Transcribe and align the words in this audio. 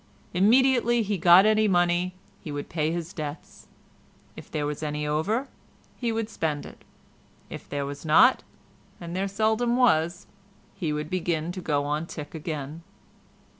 Immediately 0.33 1.03
he 1.03 1.19
got 1.19 1.45
any 1.45 1.67
money 1.67 2.15
he 2.39 2.51
would 2.51 2.69
pay 2.69 2.91
his 2.91 3.13
debts; 3.13 3.67
if 4.35 4.49
there 4.49 4.65
was 4.65 4.81
any 4.81 5.05
over 5.05 5.47
he 5.95 6.11
would 6.11 6.27
spend 6.27 6.65
it; 6.65 6.83
if 7.51 7.69
there 7.69 7.85
was 7.85 8.03
not—and 8.03 9.15
there 9.15 9.27
seldom 9.27 9.77
was—he 9.77 10.91
would 10.91 11.11
begin 11.11 11.51
to 11.51 11.61
go 11.61 11.85
on 11.85 12.07
tick 12.07 12.33
again. 12.33 12.81